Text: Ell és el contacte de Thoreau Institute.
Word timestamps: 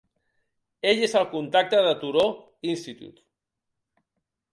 Ell 0.91 1.01
és 1.07 1.11
el 1.19 1.27
contacte 1.33 1.81
de 1.87 1.91
Thoreau 2.05 2.31
Institute. 2.71 3.23